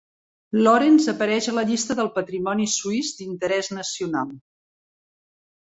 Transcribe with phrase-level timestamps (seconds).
[0.67, 4.35] Lorenz apareix a la llista del patrimoni suís d'interès nacional.